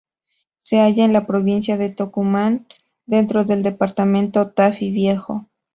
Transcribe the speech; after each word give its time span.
Se 0.61 0.79
hallaba 0.79 1.03
en 1.05 1.13
la 1.13 1.27
provincia 1.27 1.77
de 1.77 1.91
Tucumán, 1.91 2.65
dentro 3.05 3.43
del 3.43 3.61
Departamento 3.61 4.49
Tafí 4.51 4.89
Viejo. 4.89 5.47